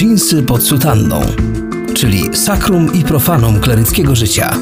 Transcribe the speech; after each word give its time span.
Dżinsy 0.00 0.42
pod 0.42 0.62
sutanną, 0.62 1.20
czyli 1.94 2.36
sakrum 2.36 2.94
i 2.94 3.04
profanum 3.04 3.60
kleryckiego 3.60 4.14
życia. 4.14 4.56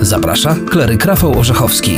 Zaprasza 0.00 0.56
kleryk 0.70 1.04
Rafał 1.04 1.38
Orzechowski. 1.38 1.96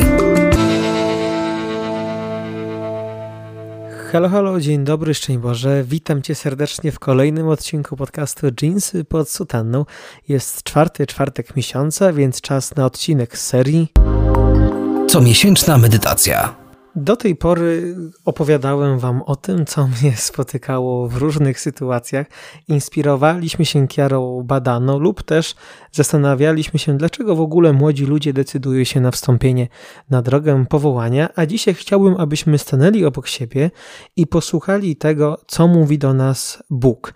Halo, 4.12 4.28
halo, 4.28 4.60
dzień 4.60 4.84
dobry, 4.84 5.14
szczęść 5.14 5.38
Boże. 5.38 5.84
Witam 5.88 6.22
Cię 6.22 6.34
serdecznie 6.34 6.92
w 6.92 6.98
kolejnym 6.98 7.48
odcinku 7.48 7.96
podcastu 7.96 8.46
Jeansy 8.62 9.04
pod 9.04 9.30
sutanną. 9.30 9.84
Jest 10.28 10.62
czwarty 10.62 11.06
czwartek 11.06 11.56
miesiąca, 11.56 12.12
więc 12.12 12.40
czas 12.40 12.76
na 12.76 12.86
odcinek 12.86 13.38
z 13.38 13.46
serii. 13.46 13.88
Comiesięczna 15.08 15.78
medytacja. 15.78 16.63
Do 16.96 17.16
tej 17.16 17.36
pory 17.36 17.96
opowiadałem 18.24 18.98
Wam 18.98 19.22
o 19.22 19.36
tym, 19.36 19.66
co 19.66 19.86
mnie 19.86 20.16
spotykało 20.16 21.08
w 21.08 21.16
różnych 21.16 21.60
sytuacjach. 21.60 22.26
Inspirowaliśmy 22.68 23.64
się 23.64 23.88
Kiarą 23.88 24.42
Badano 24.44 24.98
lub 24.98 25.22
też 25.22 25.54
zastanawialiśmy 25.94 26.78
się, 26.78 26.96
dlaczego 26.96 27.36
w 27.36 27.40
ogóle 27.40 27.72
młodzi 27.72 28.06
ludzie 28.06 28.32
decydują 28.32 28.84
się 28.84 29.00
na 29.00 29.10
wstąpienie 29.10 29.68
na 30.10 30.22
drogę 30.22 30.64
powołania. 30.68 31.28
A 31.36 31.46
dzisiaj 31.46 31.74
chciałbym, 31.74 32.16
abyśmy 32.18 32.58
stanęli 32.58 33.04
obok 33.04 33.26
siebie 33.26 33.70
i 34.16 34.26
posłuchali 34.26 34.96
tego, 34.96 35.40
co 35.46 35.68
mówi 35.68 35.98
do 35.98 36.14
nas 36.14 36.62
Bóg. 36.70 37.14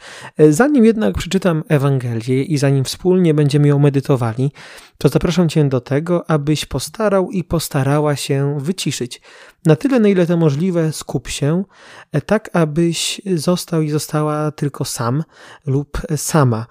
Zanim 0.50 0.84
jednak 0.84 1.18
przeczytam 1.18 1.64
Ewangelię 1.68 2.42
i 2.42 2.58
zanim 2.58 2.84
wspólnie 2.84 3.34
będziemy 3.34 3.68
ją 3.68 3.78
medytowali, 3.78 4.52
to 4.98 5.08
zapraszam 5.08 5.48
Cię 5.48 5.64
do 5.64 5.80
tego, 5.80 6.30
abyś 6.30 6.66
postarał 6.66 7.30
i 7.30 7.44
postarała 7.44 8.16
się 8.16 8.58
wyciszyć. 8.60 9.20
Na 9.66 9.76
tyle, 9.76 10.00
na 10.00 10.08
ile 10.08 10.26
to 10.26 10.36
możliwe, 10.36 10.92
skup 10.92 11.28
się, 11.28 11.64
e, 12.12 12.20
tak 12.20 12.50
abyś 12.52 13.20
został 13.36 13.82
i 13.82 13.90
została 13.90 14.50
tylko 14.50 14.84
sam 14.84 15.24
lub 15.66 16.02
sama. 16.16 16.66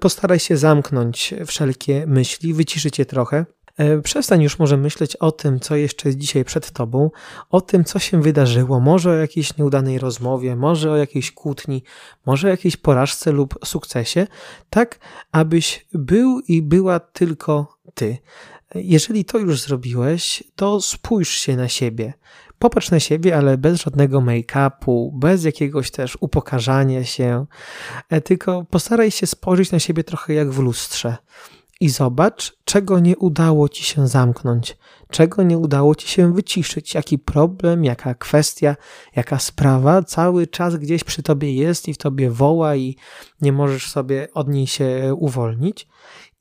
Postaraj 0.00 0.38
się 0.38 0.56
zamknąć 0.56 1.34
wszelkie 1.46 2.04
myśli, 2.06 2.54
wyciszyć 2.54 2.98
je 2.98 3.06
trochę. 3.06 3.46
E, 3.76 4.02
przestań 4.02 4.42
już 4.42 4.58
może 4.58 4.76
myśleć 4.76 5.16
o 5.16 5.32
tym, 5.32 5.60
co 5.60 5.76
jeszcze 5.76 6.08
jest 6.08 6.18
dzisiaj 6.18 6.44
przed 6.44 6.70
tobą, 6.70 7.10
o 7.50 7.60
tym, 7.60 7.84
co 7.84 7.98
się 7.98 8.22
wydarzyło, 8.22 8.80
może 8.80 9.10
o 9.10 9.14
jakiejś 9.14 9.56
nieudanej 9.56 9.98
rozmowie, 9.98 10.56
może 10.56 10.92
o 10.92 10.96
jakiejś 10.96 11.32
kłótni, 11.32 11.82
może 12.26 12.48
o 12.48 12.50
jakiejś 12.50 12.76
porażce 12.76 13.32
lub 13.32 13.58
sukcesie, 13.64 14.26
tak 14.70 14.98
abyś 15.32 15.86
był 15.92 16.40
i 16.48 16.62
była 16.62 17.00
tylko 17.00 17.78
ty. 17.94 18.18
Jeżeli 18.74 19.24
to 19.24 19.38
już 19.38 19.60
zrobiłeś, 19.60 20.44
to 20.56 20.80
spójrz 20.80 21.30
się 21.30 21.56
na 21.56 21.68
siebie. 21.68 22.12
Popatrz 22.58 22.90
na 22.90 23.00
siebie, 23.00 23.36
ale 23.36 23.58
bez 23.58 23.82
żadnego 23.82 24.20
make-upu, 24.20 25.10
bez 25.12 25.44
jakiegoś 25.44 25.90
też 25.90 26.18
upokarzania 26.20 27.04
się, 27.04 27.46
e, 28.10 28.20
tylko 28.20 28.64
postaraj 28.70 29.10
się 29.10 29.26
spojrzeć 29.26 29.72
na 29.72 29.78
siebie 29.78 30.04
trochę 30.04 30.34
jak 30.34 30.50
w 30.50 30.58
lustrze 30.58 31.16
i 31.80 31.88
zobacz, 31.88 32.56
czego 32.64 32.98
nie 32.98 33.16
udało 33.16 33.68
ci 33.68 33.84
się 33.84 34.08
zamknąć, 34.08 34.76
czego 35.10 35.42
nie 35.42 35.58
udało 35.58 35.94
ci 35.94 36.08
się 36.08 36.34
wyciszyć, 36.34 36.94
jaki 36.94 37.18
problem, 37.18 37.84
jaka 37.84 38.14
kwestia, 38.14 38.76
jaka 39.16 39.38
sprawa 39.38 40.02
cały 40.02 40.46
czas 40.46 40.76
gdzieś 40.76 41.04
przy 41.04 41.22
tobie 41.22 41.54
jest 41.54 41.88
i 41.88 41.94
w 41.94 41.98
tobie 41.98 42.30
woła 42.30 42.76
i 42.76 42.96
nie 43.40 43.52
możesz 43.52 43.90
sobie 43.90 44.28
od 44.34 44.48
niej 44.48 44.66
się 44.66 45.14
uwolnić. 45.18 45.88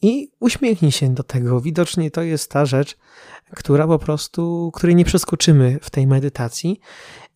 I 0.06 0.32
uśmiechnij 0.40 0.92
się 0.92 1.14
do 1.14 1.24
tego. 1.24 1.62
Widocznie 1.62 2.12
to 2.12 2.22
jest 2.22 2.52
ta 2.52 2.66
rzecz, 2.66 2.98
która 3.56 3.88
po 3.88 4.00
prostu, 4.00 4.72
której 4.74 4.96
nie 4.96 5.06
przeskoczymy 5.06 5.80
w 5.82 5.90
tej 5.90 6.08
medytacji, 6.08 6.80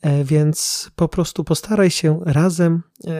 e, 0.01 0.23
więc 0.23 0.89
po 0.95 1.07
prostu 1.07 1.43
postaraj 1.43 1.91
się 1.91 2.19
razem 2.25 2.73
e, 2.73 3.11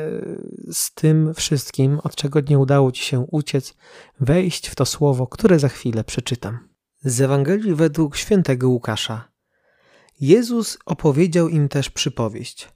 z 0.71 0.93
tym 0.93 1.33
wszystkim, 1.33 1.99
od 2.03 2.15
czego 2.15 2.39
nie 2.41 2.59
udało 2.59 2.91
ci 2.91 3.03
się 3.03 3.19
uciec, 3.31 3.73
wejść 4.19 4.67
w 4.67 4.75
to 4.75 4.85
słowo, 4.85 5.27
które 5.27 5.59
za 5.59 5.69
chwilę 5.69 6.03
przeczytam. 6.03 6.59
Z 7.01 7.21
Ewangelii 7.21 7.75
według 7.75 8.17
świętego 8.17 8.69
Łukasza. 8.69 9.31
Jezus 10.21 10.77
opowiedział 10.85 11.49
im 11.49 11.69
też 11.69 11.89
przypowieść. 11.89 12.69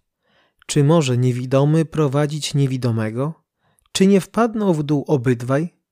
Czy 0.66 0.84
może 0.84 1.18
niewidomy 1.18 1.86
prowadzić 1.86 2.54
niewidomego? 2.54 3.44
Czy 3.92 4.08
nie 4.08 4.22
wpadną 4.22 4.74
w 4.74 4.84
dół 4.84 5.04
obydwaj? 5.08 5.83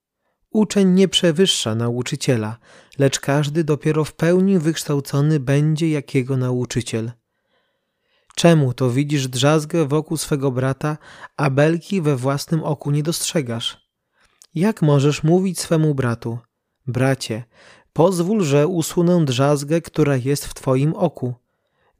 Uczeń 0.51 0.89
nie 0.89 1.07
przewyższa 1.07 1.75
nauczyciela, 1.75 2.57
lecz 2.99 3.19
każdy 3.19 3.63
dopiero 3.63 4.05
w 4.05 4.13
pełni 4.13 4.59
wykształcony 4.59 5.39
będzie 5.39 5.89
jak 5.89 6.15
jego 6.15 6.37
nauczyciel. 6.37 7.11
Czemu 8.35 8.73
to 8.73 8.89
widzisz 8.89 9.27
drzazgę 9.27 9.87
wokół 9.87 10.17
swego 10.17 10.51
brata, 10.51 10.97
a 11.37 11.49
belki 11.49 12.01
we 12.01 12.15
własnym 12.15 12.63
oku 12.63 12.91
nie 12.91 13.03
dostrzegasz? 13.03 13.87
Jak 14.55 14.81
możesz 14.81 15.23
mówić 15.23 15.59
swemu 15.59 15.95
bratu: 15.95 16.39
Bracie, 16.87 17.43
pozwól, 17.93 18.43
że 18.43 18.67
usunę 18.67 19.25
drzazgę, 19.25 19.81
która 19.81 20.15
jest 20.15 20.45
w 20.45 20.53
twoim 20.53 20.93
oku, 20.93 21.33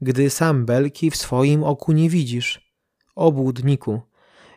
gdy 0.00 0.30
sam 0.30 0.66
belki 0.66 1.10
w 1.10 1.16
swoim 1.16 1.64
oku 1.64 1.92
nie 1.92 2.10
widzisz? 2.10 2.72
Obłudniku, 3.14 4.00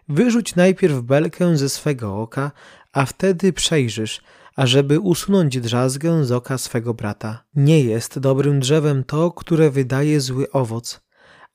wyrzuć 0.09 0.55
najpierw 0.55 1.01
belkę 1.01 1.57
ze 1.57 1.69
swego 1.69 2.21
oka, 2.21 2.51
a 2.95 3.05
wtedy 3.05 3.53
przejrzysz, 3.53 4.21
ażeby 4.55 4.99
usunąć 4.99 5.59
drzazgę 5.59 6.25
z 6.25 6.31
oka 6.31 6.57
swego 6.57 6.93
brata. 6.93 7.43
Nie 7.55 7.83
jest 7.83 8.19
dobrym 8.19 8.59
drzewem 8.59 9.03
to, 9.03 9.31
które 9.31 9.69
wydaje 9.69 10.21
zły 10.21 10.51
owoc, 10.51 11.01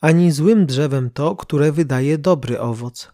ani 0.01 0.33
złym 0.33 0.67
drzewem 0.67 1.11
to, 1.11 1.37
które 1.37 1.73
wydaje 1.73 2.19
dobry 2.19 2.61
owoc. 2.61 3.13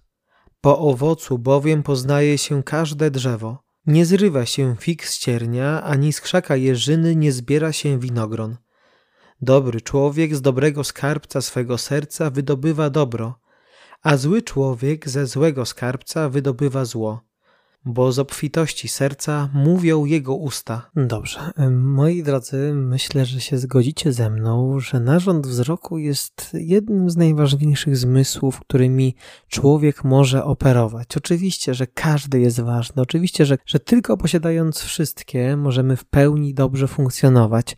Po 0.60 0.78
owocu 0.78 1.38
bowiem 1.38 1.82
poznaje 1.82 2.38
się 2.38 2.62
każde 2.62 3.10
drzewo. 3.10 3.58
Nie 3.86 4.06
zrywa 4.06 4.46
się 4.46 4.76
fig 4.80 5.06
z 5.06 5.18
ciernia, 5.18 5.82
ani 5.82 6.12
z 6.12 6.20
krzaka 6.20 6.56
jeżyny 6.56 7.16
nie 7.16 7.32
zbiera 7.32 7.72
się 7.72 7.98
winogron. 7.98 8.56
Dobry 9.40 9.80
człowiek 9.80 10.36
z 10.36 10.40
dobrego 10.40 10.84
skarbca 10.84 11.40
swego 11.40 11.78
serca 11.78 12.30
wydobywa 12.30 12.90
dobro, 12.90 13.38
a 14.02 14.16
zły 14.16 14.42
człowiek 14.42 15.08
ze 15.08 15.26
złego 15.26 15.66
skarbca 15.66 16.28
wydobywa 16.28 16.84
zło 16.84 17.25
bo 17.86 18.12
z 18.12 18.18
obfitości 18.18 18.88
serca 18.88 19.48
mówią 19.54 20.04
jego 20.04 20.34
usta. 20.34 20.90
Dobrze, 20.96 21.40
moi 21.70 22.22
drodzy, 22.22 22.72
myślę, 22.74 23.24
że 23.24 23.40
się 23.40 23.58
zgodzicie 23.58 24.12
ze 24.12 24.30
mną, 24.30 24.80
że 24.80 25.00
narząd 25.00 25.46
wzroku 25.46 25.98
jest 25.98 26.50
jednym 26.52 27.10
z 27.10 27.16
najważniejszych 27.16 27.96
zmysłów, 27.96 28.60
którymi 28.60 29.14
człowiek 29.48 30.04
może 30.04 30.44
operować. 30.44 31.16
Oczywiście, 31.16 31.74
że 31.74 31.86
każdy 31.86 32.40
jest 32.40 32.60
ważny, 32.60 33.02
oczywiście, 33.02 33.46
że, 33.46 33.58
że 33.66 33.80
tylko 33.80 34.16
posiadając 34.16 34.80
wszystkie 34.80 35.56
możemy 35.56 35.96
w 35.96 36.04
pełni 36.04 36.54
dobrze 36.54 36.88
funkcjonować, 36.88 37.76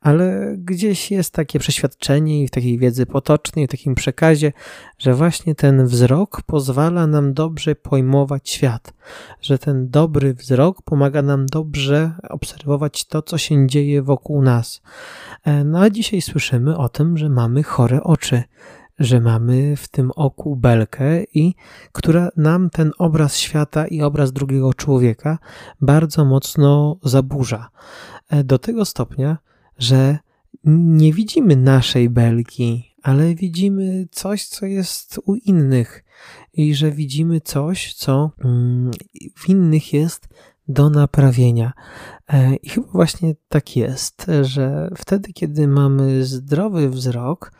ale 0.00 0.54
gdzieś 0.58 1.10
jest 1.10 1.34
takie 1.34 1.58
przeświadczenie 1.58 2.42
i 2.42 2.48
w 2.48 2.50
takiej 2.50 2.78
wiedzy 2.78 3.06
potocznej, 3.06 3.66
w 3.66 3.70
takim 3.70 3.94
przekazie, 3.94 4.52
że 4.98 5.14
właśnie 5.14 5.54
ten 5.54 5.86
wzrok 5.86 6.42
pozwala 6.42 7.06
nam 7.06 7.34
dobrze 7.34 7.74
pojmować 7.74 8.50
świat 8.50 8.92
że 9.48 9.58
ten 9.58 9.90
dobry 9.90 10.34
wzrok 10.34 10.82
pomaga 10.82 11.22
nam 11.22 11.46
dobrze 11.46 12.12
obserwować 12.28 13.04
to, 13.04 13.22
co 13.22 13.38
się 13.38 13.66
dzieje 13.66 14.02
wokół 14.02 14.42
nas. 14.42 14.82
E, 15.44 15.64
no 15.64 15.80
a 15.80 15.90
dzisiaj 15.90 16.22
słyszymy 16.22 16.76
o 16.76 16.88
tym, 16.88 17.18
że 17.18 17.28
mamy 17.28 17.62
chore 17.62 18.02
oczy, 18.02 18.42
że 18.98 19.20
mamy 19.20 19.76
w 19.76 19.88
tym 19.88 20.10
oku 20.16 20.56
belkę 20.56 21.24
i 21.24 21.54
która 21.92 22.28
nam 22.36 22.70
ten 22.70 22.92
obraz 22.98 23.36
świata 23.36 23.86
i 23.86 24.02
obraz 24.02 24.32
drugiego 24.32 24.74
człowieka 24.74 25.38
bardzo 25.80 26.24
mocno 26.24 26.98
zaburza. 27.02 27.68
E, 28.28 28.44
do 28.44 28.58
tego 28.58 28.84
stopnia, 28.84 29.38
że 29.78 30.18
nie 30.64 31.12
widzimy 31.12 31.56
naszej 31.56 32.10
belki, 32.10 32.94
ale 33.08 33.34
widzimy 33.34 34.06
coś, 34.10 34.46
co 34.46 34.66
jest 34.66 35.20
u 35.26 35.34
innych 35.34 36.04
i 36.52 36.74
że 36.74 36.90
widzimy 36.90 37.40
coś, 37.40 37.94
co 37.94 38.30
mm, 38.44 38.90
w 39.36 39.48
innych 39.48 39.92
jest 39.92 40.28
do 40.68 40.90
naprawienia. 40.90 41.72
E, 42.28 42.56
I 42.56 42.68
chyba 42.68 42.86
właśnie 42.92 43.34
tak 43.48 43.76
jest, 43.76 44.26
że 44.42 44.90
wtedy, 44.96 45.32
kiedy 45.32 45.68
mamy 45.68 46.24
zdrowy 46.24 46.90
wzrok 46.90 47.52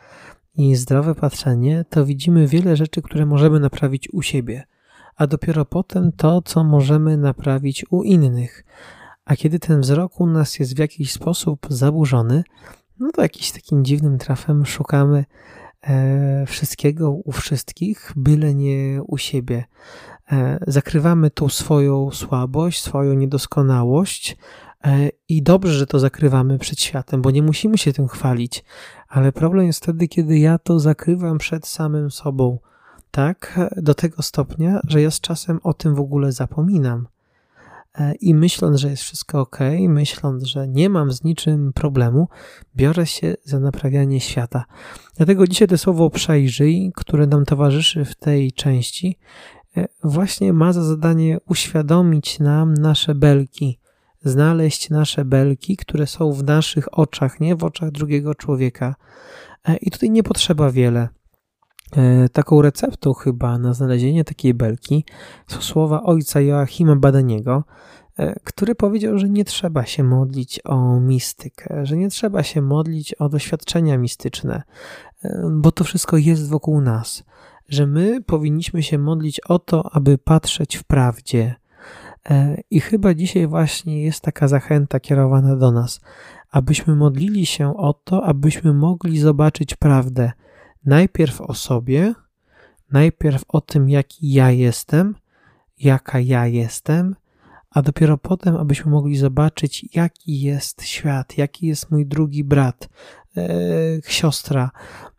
i 0.55 0.75
zdrowe 0.75 1.15
patrzenie, 1.15 1.85
to 1.89 2.05
widzimy 2.05 2.47
wiele 2.47 2.75
rzeczy, 2.75 3.01
które 3.01 3.25
możemy 3.25 3.59
naprawić 3.59 4.13
u 4.13 4.21
siebie, 4.21 4.63
a 5.15 5.27
dopiero 5.27 5.65
potem 5.65 6.11
to, 6.11 6.41
co 6.41 6.63
możemy 6.63 7.17
naprawić 7.17 7.85
u 7.89 8.03
innych. 8.03 8.65
A 9.25 9.35
kiedy 9.35 9.59
ten 9.59 9.81
wzrok 9.81 10.19
u 10.19 10.27
nas 10.27 10.59
jest 10.59 10.75
w 10.75 10.79
jakiś 10.79 11.11
sposób 11.11 11.67
zaburzony, 11.69 12.43
no 12.99 13.11
to 13.11 13.21
jakiś 13.21 13.51
takim 13.51 13.85
dziwnym 13.85 14.17
trafem 14.17 14.65
szukamy 14.65 15.25
e, 15.81 16.45
wszystkiego 16.45 17.11
u 17.11 17.31
wszystkich, 17.31 18.13
byle 18.15 18.55
nie 18.55 19.01
u 19.07 19.17
siebie. 19.17 19.63
E, 20.31 20.59
zakrywamy 20.67 21.29
tu 21.29 21.49
swoją 21.49 22.11
słabość, 22.11 22.83
swoją 22.83 23.13
niedoskonałość 23.13 24.37
e, 24.83 25.09
i 25.29 25.43
dobrze, 25.43 25.73
że 25.73 25.87
to 25.87 25.99
zakrywamy 25.99 26.59
przed 26.59 26.81
światem, 26.81 27.21
bo 27.21 27.31
nie 27.31 27.41
musimy 27.41 27.77
się 27.77 27.93
tym 27.93 28.07
chwalić, 28.07 28.63
ale 29.07 29.31
problem 29.31 29.67
jest 29.67 29.83
wtedy, 29.83 30.07
kiedy 30.07 30.39
ja 30.39 30.57
to 30.57 30.79
zakrywam 30.79 31.37
przed 31.37 31.67
samym 31.67 32.11
sobą. 32.11 32.59
Tak, 33.11 33.59
do 33.77 33.93
tego 33.93 34.21
stopnia, 34.21 34.79
że 34.87 35.01
ja 35.01 35.11
z 35.11 35.21
czasem 35.21 35.59
o 35.63 35.73
tym 35.73 35.95
w 35.95 35.99
ogóle 35.99 36.31
zapominam. 36.31 37.07
E, 37.95 38.13
I 38.15 38.35
myśląc, 38.35 38.77
że 38.77 38.89
jest 38.89 39.03
wszystko 39.03 39.39
ok, 39.39 39.59
myśląc, 39.87 40.43
że 40.43 40.67
nie 40.67 40.89
mam 40.89 41.11
z 41.11 41.23
niczym 41.23 41.73
problemu, 41.73 42.27
biorę 42.75 43.07
się 43.07 43.35
za 43.43 43.59
naprawianie 43.59 44.19
świata. 44.19 44.65
Dlatego 45.15 45.47
dzisiaj 45.47 45.67
to 45.67 45.77
słowo 45.77 46.09
przejrzyj, 46.09 46.91
które 46.95 47.27
nam 47.27 47.45
towarzyszy 47.45 48.05
w 48.05 48.15
tej 48.15 48.51
części, 48.51 49.17
e, 49.77 49.87
właśnie 50.03 50.53
ma 50.53 50.73
za 50.73 50.83
zadanie 50.83 51.37
uświadomić 51.47 52.39
nam 52.39 52.73
nasze 52.73 53.15
belki, 53.15 53.79
znaleźć 54.23 54.89
nasze 54.89 55.25
belki, 55.25 55.77
które 55.77 56.07
są 56.07 56.31
w 56.31 56.43
naszych 56.43 56.97
oczach, 56.99 57.39
nie 57.39 57.55
w 57.55 57.63
oczach 57.63 57.91
drugiego 57.91 58.35
człowieka. 58.35 58.95
E, 59.67 59.77
I 59.77 59.91
tutaj 59.91 60.09
nie 60.09 60.23
potrzeba 60.23 60.71
wiele. 60.71 61.09
E, 61.97 62.29
taką 62.29 62.61
receptą 62.61 63.13
chyba 63.13 63.57
na 63.57 63.73
znalezienie 63.73 64.23
takiej 64.23 64.53
belki 64.53 65.05
są 65.47 65.61
słowa 65.61 66.03
ojca 66.03 66.41
Joachima 66.41 66.95
Badaniego, 66.95 67.63
e, 68.17 68.39
który 68.43 68.75
powiedział, 68.75 69.19
że 69.19 69.29
nie 69.29 69.45
trzeba 69.45 69.85
się 69.85 70.03
modlić 70.03 70.59
o 70.65 70.99
mistykę, 70.99 71.85
że 71.85 71.97
nie 71.97 72.09
trzeba 72.09 72.43
się 72.43 72.61
modlić 72.61 73.13
o 73.13 73.29
doświadczenia 73.29 73.97
mistyczne, 73.97 74.63
bo 75.51 75.71
to 75.71 75.83
wszystko 75.83 76.17
jest 76.17 76.49
wokół 76.49 76.81
nas, 76.81 77.23
że 77.69 77.87
my 77.87 78.21
powinniśmy 78.21 78.83
się 78.83 78.97
modlić 78.97 79.39
o 79.39 79.59
to, 79.59 79.95
aby 79.95 80.17
patrzeć 80.17 80.75
w 80.75 80.83
prawdzie, 80.83 81.55
E, 82.29 82.61
I 82.69 82.79
chyba 82.79 83.13
dzisiaj 83.13 83.47
właśnie 83.47 84.03
jest 84.03 84.21
taka 84.21 84.47
zachęta 84.47 84.99
kierowana 84.99 85.55
do 85.55 85.71
nas, 85.71 86.01
abyśmy 86.51 86.95
modlili 86.95 87.45
się 87.45 87.77
o 87.77 87.93
to, 87.93 88.23
abyśmy 88.23 88.73
mogli 88.73 89.19
zobaczyć 89.19 89.75
prawdę 89.75 90.31
najpierw 90.85 91.41
o 91.41 91.53
sobie, 91.53 92.13
najpierw 92.91 93.43
o 93.47 93.61
tym, 93.61 93.89
jaki 93.89 94.31
ja 94.31 94.51
jestem, 94.51 95.15
jaka 95.79 96.19
ja 96.19 96.47
jestem, 96.47 97.15
a 97.69 97.81
dopiero 97.81 98.17
potem, 98.17 98.55
abyśmy 98.55 98.91
mogli 98.91 99.17
zobaczyć, 99.17 99.85
jaki 99.95 100.41
jest 100.41 100.83
świat, 100.83 101.37
jaki 101.37 101.67
jest 101.67 101.91
mój 101.91 102.05
drugi 102.05 102.43
brat, 102.43 102.89
e, 103.37 103.49
siostra, 104.07 104.71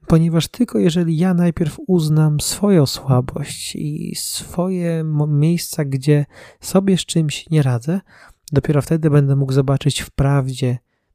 ponieważ 0.06 0.48
tylko 0.48 0.78
jeżeli 0.78 1.18
ja 1.18 1.34
najpierw 1.34 1.76
uznam 1.86 2.40
swoją 2.40 2.86
słabość 2.86 3.76
i 3.76 4.14
swoje 4.16 5.04
miejsca, 5.28 5.84
gdzie 5.84 6.26
sobie 6.60 6.98
z 6.98 7.00
czymś 7.00 7.50
nie 7.50 7.62
radzę, 7.62 8.00
dopiero 8.52 8.82
wtedy 8.82 9.10
będę 9.10 9.36
mógł 9.36 9.52
zobaczyć 9.52 10.00
w 10.02 10.10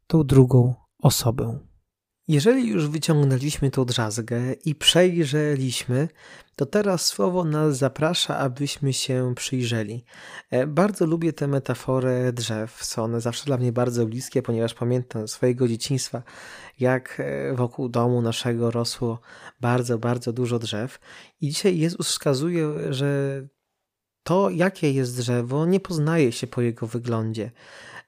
tą 0.07 0.23
drugą 0.23 0.73
osobę. 0.99 1.59
Jeżeli 2.27 2.67
już 2.67 2.87
wyciągnęliśmy 2.87 3.71
tą 3.71 3.85
drzazgę 3.85 4.53
i 4.65 4.75
przejrzeliśmy, 4.75 6.07
to 6.55 6.65
teraz 6.65 7.05
słowo 7.05 7.43
nas 7.43 7.77
zaprasza, 7.77 8.37
abyśmy 8.37 8.93
się 8.93 9.33
przyjrzeli. 9.35 10.05
E, 10.51 10.67
bardzo 10.67 11.05
lubię 11.05 11.33
tę 11.33 11.47
metaforę 11.47 12.33
drzew. 12.33 12.83
Są 12.83 13.03
one 13.03 13.21
zawsze 13.21 13.45
dla 13.45 13.57
mnie 13.57 13.71
bardzo 13.71 14.05
bliskie, 14.05 14.41
ponieważ 14.41 14.73
pamiętam 14.73 15.27
swojego 15.27 15.67
dzieciństwa, 15.67 16.23
jak 16.79 17.19
e, 17.19 17.53
wokół 17.53 17.89
domu 17.89 18.21
naszego 18.21 18.71
rosło 18.71 19.19
bardzo, 19.61 19.97
bardzo 19.97 20.33
dużo 20.33 20.59
drzew. 20.59 20.99
I 21.41 21.47
dzisiaj 21.47 21.77
Jezus 21.77 22.07
wskazuje, 22.07 22.93
że 22.93 23.41
to, 24.25 24.49
jakie 24.49 24.91
jest 24.91 25.17
drzewo, 25.17 25.65
nie 25.65 25.79
poznaje 25.79 26.31
się 26.31 26.47
po 26.47 26.61
jego 26.61 26.87
wyglądzie. 26.87 27.51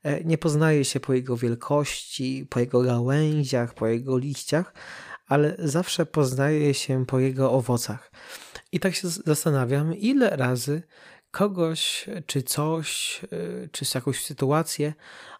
E, 0.03 0.23
nie 0.23 0.37
poznaje 0.37 0.85
się 0.85 0.99
po 0.99 1.13
jego 1.13 1.37
wielkości, 1.37 2.47
po 2.49 2.59
jego 2.59 2.81
gałęziach, 2.81 3.73
po 3.73 3.87
jego 3.87 4.17
liściach, 4.17 4.73
ale 5.27 5.55
zawsze 5.59 6.05
poznaje 6.05 6.73
się 6.73 7.05
po 7.05 7.19
jego 7.19 7.51
owocach. 7.51 8.11
I 8.71 8.79
tak 8.79 8.95
się 8.95 9.07
zastanawiam, 9.07 9.95
ile 9.95 10.29
razy 10.29 10.81
kogoś, 11.31 12.05
czy 12.25 12.43
coś, 12.43 13.21
e, 13.23 13.67
czy 13.71 13.85
jakąś 13.95 14.23
sytuację 14.25 14.93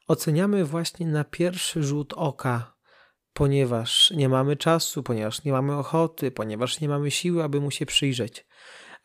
oceniamy 0.08 0.66
właśnie 0.66 1.08
na 1.08 1.24
pierwszy 1.24 1.84
rzut 1.84 2.14
oka, 2.14 2.78
ponieważ 3.34 4.12
nie 4.12 4.30
mamy 4.30 4.56
czasu, 4.56 5.04
ponieważ 5.04 5.44
nie 5.44 5.52
mamy 5.52 5.76
ochoty, 5.76 6.32
ponieważ 6.32 6.80
nie 6.80 6.90
mamy 6.90 7.12
siły, 7.12 7.44
aby 7.44 7.62
mu 7.62 7.72
się 7.72 7.86
przyjrzeć. 7.86 8.46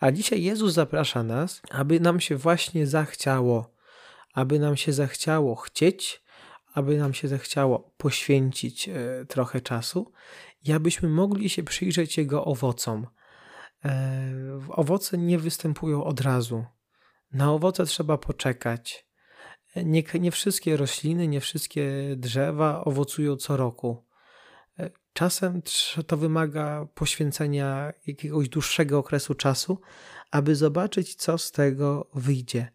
A 0.03 0.13
dzisiaj 0.13 0.43
Jezus 0.43 0.73
zaprasza 0.73 1.23
nas, 1.23 1.63
aby 1.71 2.01
nam 2.01 2.21
się 2.21 2.37
właśnie 2.37 2.87
zachciało, 2.87 3.75
aby 4.35 4.59
nam 4.59 4.77
się 4.77 4.93
zachciało 4.93 5.57
chcieć, 5.57 6.23
aby 6.75 6.99
nam 6.99 7.15
się 7.15 7.29
zachciało 7.29 7.95
poświęcić 7.97 8.89
e, 8.89 8.95
trochę 9.29 9.61
czasu 9.61 10.13
i 10.65 10.73
abyśmy 10.73 11.09
mogli 11.09 11.49
się 11.49 11.63
przyjrzeć 11.63 12.19
Jego 12.19 12.45
owocom. 12.45 13.07
E, 13.85 14.33
owoce 14.69 15.19
nie 15.19 15.39
występują 15.39 16.05
od 16.05 16.21
razu. 16.21 16.65
Na 17.33 17.53
owoce 17.53 17.87
trzeba 17.87 18.19
poczekać. 18.19 19.07
E, 19.75 19.85
nie, 19.85 20.03
nie 20.21 20.31
wszystkie 20.31 20.77
rośliny, 20.77 21.29
nie 21.29 21.41
wszystkie 21.41 22.15
drzewa 22.17 22.85
owocują 22.85 23.37
co 23.37 23.57
roku. 23.57 24.05
Czasem 25.13 25.63
to 26.07 26.17
wymaga 26.17 26.87
poświęcenia 26.95 27.93
jakiegoś 28.07 28.49
dłuższego 28.49 28.99
okresu 28.99 29.35
czasu, 29.35 29.81
aby 30.31 30.57
zobaczyć, 30.57 31.15
co 31.15 31.39
z 31.39 31.53
tego 31.53 32.11
wyjdzie. 32.15 32.73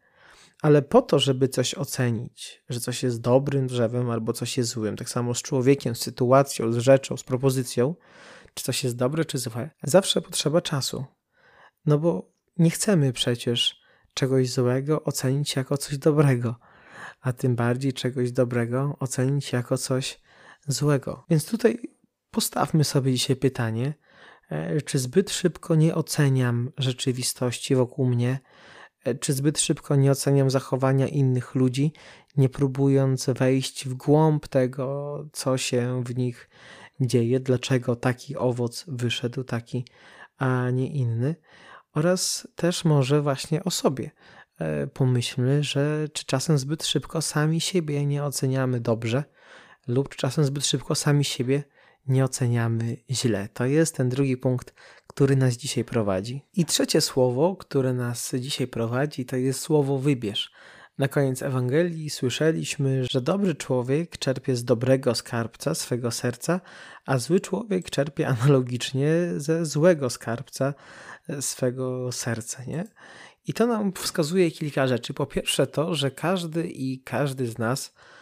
Ale 0.62 0.82
po 0.82 1.02
to, 1.02 1.20
żeby 1.20 1.48
coś 1.48 1.76
ocenić, 1.76 2.64
że 2.70 2.80
coś 2.80 3.04
jest 3.04 3.22
dobrym 3.22 3.68
drzewem 3.68 4.10
albo 4.10 4.34
coś 4.34 4.58
jest 4.58 4.70
złym, 4.70 4.96
tak 4.96 5.10
samo 5.10 5.34
z 5.34 5.42
człowiekiem, 5.42 5.96
z 5.96 6.02
sytuacją, 6.02 6.72
z 6.72 6.78
rzeczą, 6.78 7.18
z 7.18 7.24
propozycją, 7.24 7.96
czy 8.54 8.64
coś 8.64 8.84
jest 8.84 8.96
dobre, 8.96 9.26
czy 9.26 9.38
złe, 9.38 9.70
zawsze 9.84 10.22
potrzeba 10.22 10.62
czasu. 10.62 11.06
No 11.86 11.98
bo 11.98 12.32
nie 12.58 12.70
chcemy 12.70 13.14
przecież 13.14 13.82
czegoś 14.14 14.50
złego 14.50 15.04
ocenić 15.04 15.56
jako 15.56 15.78
coś 15.78 15.98
dobrego, 15.98 16.56
a 17.22 17.34
tym 17.34 17.56
bardziej 17.56 17.94
czegoś 17.94 18.32
dobrego 18.32 18.96
ocenić 19.00 19.52
jako 19.52 19.78
coś 19.78 20.20
złego. 20.68 21.26
Więc 21.30 21.46
tutaj 21.46 21.80
postawmy 22.32 22.84
sobie 22.84 23.14
dzisiaj 23.14 23.36
pytanie, 23.36 23.94
e, 24.50 24.82
czy 24.82 25.00
zbyt 25.00 25.32
szybko 25.32 25.76
nie 25.76 25.96
oceniam 25.96 26.72
rzeczywistości 26.78 27.76
wokół 27.76 28.06
mnie, 28.06 28.40
e, 29.04 29.16
czy 29.16 29.34
zbyt 29.34 29.60
szybko 29.60 29.96
nie 29.96 30.12
oceniam 30.12 30.50
zachowania 30.50 31.08
innych 31.08 31.56
ludzi, 31.56 31.94
nie 32.38 32.50
próbując 32.50 33.26
wejść 33.26 33.88
w 33.88 33.94
głąb 33.94 34.48
tego, 34.48 35.18
co 35.34 35.58
się 35.58 36.04
w 36.06 36.16
nich 36.16 36.50
dzieje, 37.00 37.40
dlaczego 37.40 37.96
taki 37.96 38.38
owoc 38.38 38.86
wyszedł, 38.88 39.44
taki, 39.44 39.86
a 40.38 40.70
nie 40.70 40.88
inny, 40.88 41.36
oraz 41.94 42.48
też 42.56 42.86
może 42.86 43.22
właśnie 43.22 43.64
o 43.64 43.72
sobie. 43.72 44.12
E, 44.60 44.88
pomyślmy, 44.88 45.64
że 45.64 46.08
czy 46.14 46.26
czasem 46.26 46.58
zbyt 46.58 46.86
szybko 46.86 47.22
sami 47.22 47.62
siebie 47.62 48.06
nie 48.06 48.24
oceniamy 48.24 48.80
dobrze, 48.80 49.24
lub 49.88 50.16
czasem 50.16 50.44
zbyt 50.44 50.66
szybko 50.66 50.96
sami 50.96 51.24
siebie 51.24 51.64
nie 52.08 52.24
oceniamy 52.24 52.98
źle. 53.10 53.50
To 53.54 53.66
jest 53.66 53.96
ten 53.96 54.10
drugi 54.10 54.38
punkt, 54.38 54.74
który 55.08 55.36
nas 55.36 55.54
dzisiaj 55.54 55.84
prowadzi. 55.84 56.46
I 56.54 56.66
trzecie 56.66 57.02
słowo, 57.02 57.56
które 57.56 57.94
nas 57.94 58.32
dzisiaj 58.40 58.68
prowadzi, 58.68 59.26
to 59.26 59.36
jest 59.36 59.60
słowo 59.60 59.98
wybierz. 59.98 60.52
Na 60.98 61.08
koniec 61.08 61.42
Ewangelii 61.44 62.10
słyszeliśmy, 62.10 63.06
że 63.12 63.22
dobry 63.22 63.56
człowiek 63.56 64.18
czerpie 64.18 64.56
z 64.56 64.64
dobrego 64.64 65.16
skarbca 65.16 65.76
swego 65.76 66.12
serca, 66.12 66.62
a 67.06 67.18
zły 67.18 67.40
człowiek 67.40 67.90
czerpie 67.90 68.28
analogicznie 68.28 69.10
ze 69.38 69.66
złego 69.66 70.10
skarbca 70.10 70.74
swego 71.42 72.12
serca. 72.12 72.64
Nie? 72.64 72.86
I 73.48 73.54
to 73.54 73.68
nam 73.68 73.94
wskazuje 73.94 74.52
kilka 74.52 74.88
rzeczy. 74.88 75.14
Po 75.14 75.26
pierwsze, 75.26 75.68
to, 75.68 75.96
że 75.96 76.12
każdy 76.12 76.68
i 76.68 77.00
każdy 77.00 77.48
z 77.48 77.58
nas 77.58 77.94
E, 77.94 78.17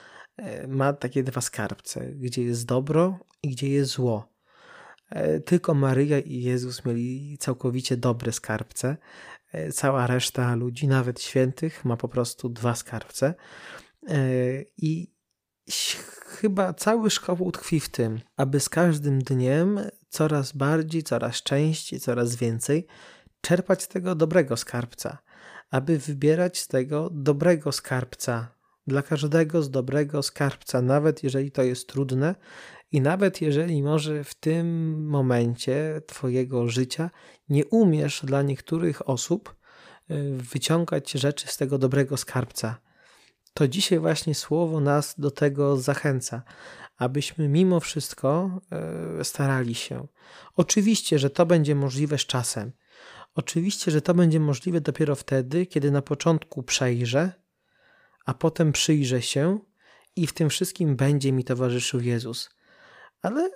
ma 0.68 0.94
takie 0.94 1.24
dwa 1.24 1.42
skarbce, 1.42 2.12
gdzie 2.12 2.44
jest 2.44 2.66
dobro 2.66 3.20
i 3.44 3.50
gdzie 3.50 3.70
jest 3.70 3.92
zło. 3.92 4.36
E, 5.10 5.40
tylko 5.40 5.74
Maryja 5.74 6.20
i 6.20 6.42
Jezus 6.42 6.86
mieli 6.86 7.38
całkowicie 7.40 7.98
dobre 7.98 8.32
skarbce. 8.32 8.98
E, 9.52 9.72
cała 9.72 10.08
reszta 10.08 10.56
ludzi, 10.56 10.88
nawet 10.88 11.22
świętych, 11.22 11.86
ma 11.86 11.98
po 11.98 12.08
prostu 12.08 12.50
dwa 12.50 12.76
skarbce. 12.76 13.34
I 14.78 15.16
chyba 16.26 16.74
cały 16.74 17.10
szkoły 17.10 17.52
tkwi 17.52 17.80
w 17.80 17.90
tym, 17.90 18.20
aby 18.38 18.60
z 18.60 18.70
każdym 18.70 19.20
dniem 19.20 19.80
coraz 20.10 20.52
bardziej, 20.52 21.04
coraz 21.04 21.44
częściej, 21.44 22.00
coraz 22.00 22.36
więcej 22.36 22.88
czerpać 23.42 23.84
z 23.84 23.88
tego 23.88 24.16
dobrego 24.16 24.58
skarbca, 24.58 25.18
aby 25.72 26.00
wybierać 26.00 26.60
z 26.60 26.68
tego 26.68 27.10
dobrego 27.12 27.72
skarbca 27.72 28.56
dla 28.88 29.02
każdego 29.02 29.64
z 29.64 29.70
dobrego 29.70 30.24
skarbca, 30.24 30.82
nawet 30.82 31.24
jeżeli 31.24 31.52
to 31.52 31.64
jest 31.64 31.90
trudne 31.90 32.36
i 32.92 33.02
nawet 33.02 33.42
jeżeli 33.42 33.84
może 33.84 34.24
w 34.24 34.36
tym 34.36 34.98
momencie 35.08 36.02
Twojego 36.08 36.70
życia 36.70 37.10
nie 37.50 37.66
umiesz 37.66 38.22
dla 38.24 38.42
niektórych 38.42 39.10
osób 39.10 39.56
y, 40.12 40.38
wyciągać 40.38 41.12
rzeczy 41.12 41.48
z 41.48 41.58
tego 41.58 41.78
dobrego 41.78 42.18
skarbca. 42.18 42.78
To 43.54 43.68
dzisiaj 43.68 44.00
właśnie 44.00 44.36
słowo 44.36 44.80
nas 44.80 45.16
do 45.18 45.32
tego 45.32 45.78
zachęca, 45.78 46.44
abyśmy 46.98 47.48
mimo 47.48 47.80
wszystko 47.80 48.62
y, 49.20 49.24
starali 49.24 49.76
się. 49.76 50.08
Oczywiście, 50.56 51.20
że 51.20 51.30
to 51.30 51.46
będzie 51.46 51.76
możliwe 51.76 52.18
z 52.18 52.26
czasem. 52.26 52.72
Oczywiście, 53.36 53.92
że 53.92 54.02
to 54.02 54.14
będzie 54.14 54.40
możliwe 54.40 54.82
dopiero 54.82 55.16
wtedy, 55.16 55.66
kiedy 55.66 55.92
na 55.92 56.02
początku 56.02 56.64
przejrzę, 56.64 57.45
a 58.26 58.34
potem 58.34 58.72
przyjrzę 58.72 59.22
się 59.22 59.60
i 60.16 60.28
w 60.28 60.34
tym 60.34 60.50
wszystkim 60.50 60.96
będzie 60.96 61.32
mi 61.32 61.44
towarzyszył 61.44 62.02
Jezus. 62.02 62.50
Ale 63.22 63.50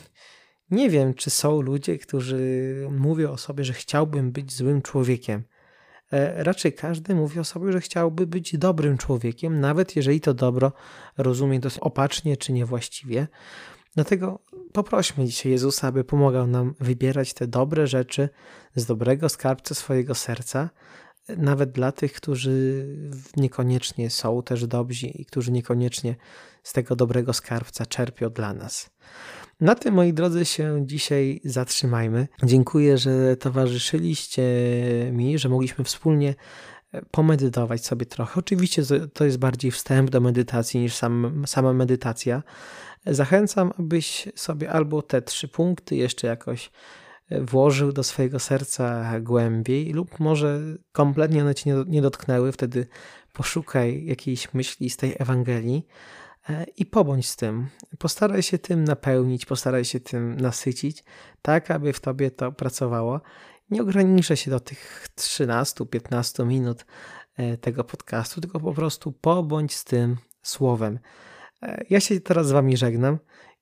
nie 0.70 0.90
wiem, 0.90 1.14
czy 1.14 1.30
są 1.30 1.60
ludzie, 1.60 1.98
którzy 1.98 2.74
mówią 2.90 3.30
o 3.30 3.38
sobie, 3.38 3.64
że 3.64 3.72
chciałbym 3.72 4.32
być 4.32 4.52
złym 4.52 4.82
człowiekiem. 4.82 5.44
E, 6.12 6.44
raczej 6.44 6.72
każdy 6.72 7.14
mówi 7.14 7.40
o 7.40 7.44
sobie, 7.44 7.72
że 7.72 7.80
chciałby 7.80 8.26
być 8.26 8.58
dobrym 8.58 8.98
człowiekiem, 8.98 9.60
nawet 9.60 9.96
jeżeli 9.96 10.20
to 10.20 10.34
dobro 10.34 10.72
rozumie 11.16 11.60
dosyć 11.60 11.78
opacznie 11.78 12.36
czy 12.36 12.52
niewłaściwie. 12.52 13.28
Dlatego 13.94 14.38
poprośmy 14.72 15.24
dzisiaj 15.24 15.52
Jezusa, 15.52 15.88
aby 15.88 16.04
pomagał 16.04 16.46
nam 16.46 16.74
wybierać 16.80 17.34
te 17.34 17.46
dobre 17.46 17.86
rzeczy 17.86 18.28
z 18.74 18.86
dobrego 18.86 19.28
skarbca 19.28 19.74
swojego 19.74 20.14
serca, 20.14 20.70
nawet 21.36 21.70
dla 21.70 21.92
tych, 21.92 22.12
którzy 22.12 22.86
niekoniecznie 23.36 24.10
są 24.10 24.42
też 24.42 24.66
dobrzy 24.66 25.06
i 25.06 25.24
którzy 25.24 25.52
niekoniecznie 25.52 26.16
z 26.62 26.72
tego 26.72 26.96
dobrego 26.96 27.32
skarbca 27.32 27.86
czerpią 27.86 28.30
dla 28.30 28.54
nas. 28.54 28.90
Na 29.60 29.74
tym, 29.74 29.94
moi 29.94 30.12
drodzy, 30.12 30.44
się 30.44 30.86
dzisiaj 30.86 31.40
zatrzymajmy. 31.44 32.28
Dziękuję, 32.42 32.98
że 32.98 33.36
towarzyszyliście 33.36 34.42
mi, 35.12 35.38
że 35.38 35.48
mogliśmy 35.48 35.84
wspólnie 35.84 36.34
e, 36.92 37.02
pomedytować 37.10 37.84
sobie 37.84 38.06
trochę. 38.06 38.40
Oczywiście 38.40 38.82
to 39.12 39.24
jest 39.24 39.38
bardziej 39.38 39.70
wstęp 39.70 40.10
do 40.10 40.20
medytacji 40.20 40.80
niż 40.80 40.94
sam, 40.94 41.44
sama 41.46 41.72
medytacja. 41.72 42.42
Zachęcam, 43.06 43.72
abyś 43.78 44.28
sobie 44.34 44.70
albo 44.70 45.02
te 45.02 45.22
trzy 45.22 45.48
punkty 45.48 45.96
jeszcze 45.96 46.26
jakoś 46.26 46.70
włożył 47.30 47.92
do 47.92 48.02
swojego 48.02 48.38
serca 48.38 49.20
głębiej, 49.20 49.92
lub 49.92 50.20
może 50.20 50.60
kompletnie 50.92 51.42
one 51.42 51.54
cię 51.54 51.84
nie 51.86 52.02
dotknęły, 52.02 52.52
wtedy 52.52 52.86
poszukaj 53.32 54.04
jakiejś 54.04 54.54
myśli 54.54 54.90
z 54.90 54.96
tej 54.96 55.14
Ewangelii 55.18 55.86
E, 56.48 56.66
i 56.76 56.86
pobądź 56.86 57.28
z 57.28 57.36
tym. 57.36 57.66
Postaraj 57.98 58.42
się 58.42 58.58
tym 58.58 58.84
napełnić, 58.84 59.46
postaraj 59.46 59.84
się 59.84 60.00
tym 60.00 60.36
nasycić, 60.40 61.04
tak 61.42 61.70
aby 61.70 61.92
w 61.92 62.00
tobie 62.00 62.30
to 62.30 62.52
pracowało. 62.52 63.20
Nie 63.70 63.82
ograniczę 63.82 64.36
się 64.36 64.50
do 64.50 64.60
tych 64.60 65.08
13-15 65.16 66.46
minut 66.46 66.86
e, 67.36 67.56
tego 67.56 67.84
podcastu, 67.84 68.40
tylko 68.40 68.60
po 68.60 68.72
prostu 68.72 69.12
pobądź 69.12 69.74
z 69.74 69.84
tym 69.84 70.16
słowem. 70.42 70.98
E, 71.62 71.84
ja 71.90 72.00
się 72.00 72.20
teraz 72.20 72.48
z 72.48 72.50
wami 72.50 72.76
żegnam 72.76 73.18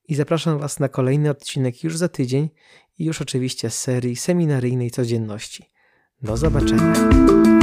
i 0.08 0.14
zapraszam 0.14 0.58
was 0.58 0.80
na 0.80 0.88
kolejny 0.88 1.30
odcinek 1.30 1.84
już 1.84 1.96
za 1.96 2.08
tydzień 2.08 2.50
i 2.98 3.04
już 3.04 3.22
oczywiście 3.22 3.70
z 3.70 3.78
serii 3.78 4.16
seminaryjnej 4.16 4.90
codzienności. 4.90 5.70
Do 6.22 6.36
zobaczenia. 6.36 6.92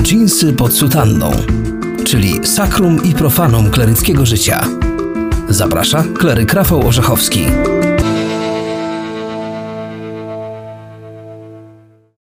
Dżinsy 0.01 0.53
pod 0.53 0.73
sutanną, 0.73 1.31
czyli 2.05 2.47
sakrum 2.47 3.03
i 3.03 3.13
profanum 3.13 3.71
kleryckiego 3.71 4.25
życia. 4.25 4.67
Zaprasza 5.49 6.03
kleryk 6.19 6.53
Rafał 6.53 6.87
Orzechowski. 6.87 7.45